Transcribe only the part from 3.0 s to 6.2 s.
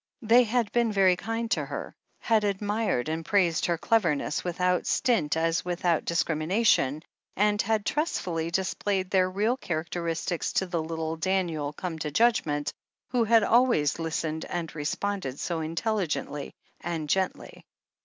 and praised her cleverness, without stint as without